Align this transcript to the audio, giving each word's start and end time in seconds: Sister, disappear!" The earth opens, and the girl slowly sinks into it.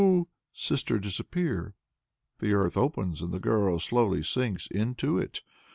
Sister, 0.51 0.97
disappear!" 0.97 1.75
The 2.39 2.53
earth 2.55 2.75
opens, 2.75 3.21
and 3.21 3.31
the 3.31 3.39
girl 3.39 3.77
slowly 3.77 4.23
sinks 4.23 4.65
into 4.65 5.19
it. 5.19 5.41